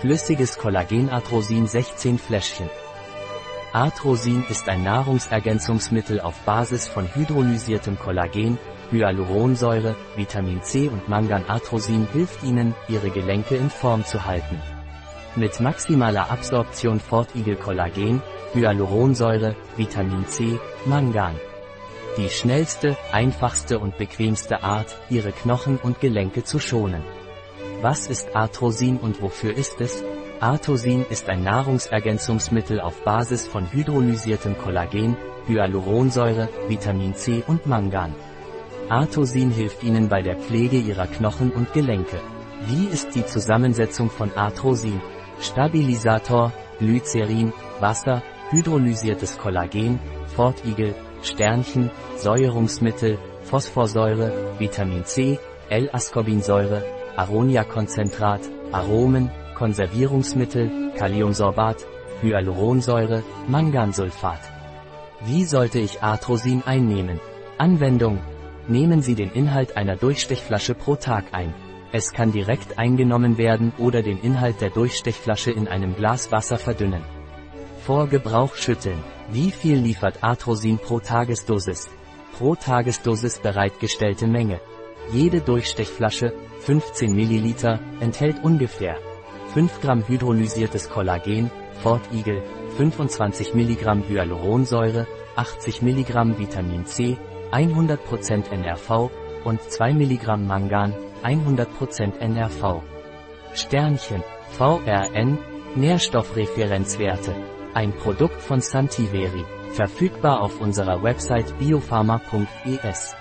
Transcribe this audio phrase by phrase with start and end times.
[0.00, 2.68] Flüssiges Kollagen Arthrosin 16 Fläschchen.
[3.72, 8.58] Arthrosin ist ein Nahrungsergänzungsmittel auf Basis von hydrolysiertem Kollagen,
[8.90, 11.46] Hyaluronsäure, Vitamin C und Mangan.
[11.48, 14.60] Arthrosin hilft Ihnen, Ihre Gelenke in Form zu halten.
[15.34, 18.22] Mit maximaler Absorption Fortigel Kollagen,
[18.52, 21.36] Hyaluronsäure, Vitamin C, Mangan.
[22.18, 27.02] Die schnellste, einfachste und bequemste Art, Ihre Knochen und Gelenke zu schonen.
[27.82, 30.02] Was ist Arthrosin und wofür ist es?
[30.40, 38.14] Arthrosin ist ein Nahrungsergänzungsmittel auf Basis von hydrolysiertem Kollagen, Hyaluronsäure, Vitamin C und Mangan.
[38.88, 42.18] Arthrosin hilft Ihnen bei der Pflege Ihrer Knochen und Gelenke.
[42.66, 45.00] Wie ist die Zusammensetzung von Arthrosin?
[45.40, 50.00] Stabilisator, Glycerin, Wasser, hydrolysiertes Kollagen,
[50.34, 56.82] Fortigel, Sternchen, Säuerungsmittel, Phosphorsäure, Vitamin C, L-Ascorbinsäure,
[57.16, 61.86] Aronia-Konzentrat, Aromen, Konservierungsmittel, Kaliumsorbat,
[62.22, 64.40] Hyaluronsäure, Mangansulfat.
[65.24, 67.20] Wie sollte ich Arthrosin einnehmen?
[67.58, 68.18] Anwendung.
[68.68, 71.54] Nehmen Sie den Inhalt einer Durchstechflasche pro Tag ein.
[71.92, 77.02] Es kann direkt eingenommen werden oder den Inhalt der Durchstechflasche in einem Glas Wasser verdünnen.
[77.80, 79.02] Vor Gebrauch schütteln.
[79.30, 81.88] Wie viel liefert Arthrosin pro Tagesdosis?
[82.36, 84.60] Pro Tagesdosis bereitgestellte Menge.
[85.12, 88.96] Jede Durchstechflasche, 15 ml, enthält ungefähr
[89.54, 91.50] 5 Gramm hydrolysiertes Kollagen,
[91.82, 92.42] Fort Eagle,
[92.76, 97.16] 25 mg Hyaluronsäure, 80 mg Vitamin C,
[97.52, 99.10] 100% NRV
[99.44, 102.82] und 2 mg Mangan, 100% NRV.
[103.54, 104.22] Sternchen,
[104.58, 105.38] VRN,
[105.74, 107.34] Nährstoffreferenzwerte.
[107.72, 113.16] Ein Produkt von Santiveri, verfügbar auf unserer Website biopharma.es.